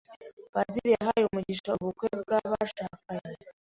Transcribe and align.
Padiri 0.53 0.89
yahaye 0.95 1.23
umugisha 1.25 1.69
ubukwe 1.77 2.07
bwabashakanye. 2.21 3.35